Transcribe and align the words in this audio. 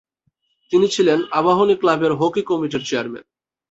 তিনি 0.71 0.87
ছিলেন 0.87 1.19
আবাহনী 1.31 1.75
ক্লাবের 1.81 2.13
হকি 2.19 2.41
কমিটির 2.49 2.83
চেয়ারম্যান। 2.89 3.25